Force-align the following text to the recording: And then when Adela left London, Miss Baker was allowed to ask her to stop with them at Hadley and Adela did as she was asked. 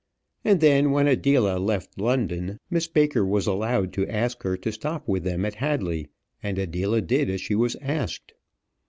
And 0.43 0.61
then 0.61 0.89
when 0.89 1.05
Adela 1.07 1.59
left 1.59 1.99
London, 2.01 2.57
Miss 2.71 2.87
Baker 2.87 3.23
was 3.23 3.45
allowed 3.45 3.93
to 3.93 4.07
ask 4.07 4.41
her 4.41 4.57
to 4.57 4.71
stop 4.71 5.07
with 5.07 5.23
them 5.23 5.45
at 5.45 5.53
Hadley 5.53 6.07
and 6.41 6.57
Adela 6.57 7.03
did 7.03 7.29
as 7.29 7.39
she 7.39 7.53
was 7.53 7.75
asked. 7.81 8.33